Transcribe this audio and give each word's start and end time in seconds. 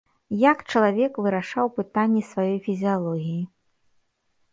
Як 0.51 0.57
чалавек 0.71 1.19
вырашаў 1.25 1.69
пытанні 1.75 2.23
сваёй 2.31 2.57
фізіялогіі. 2.69 3.43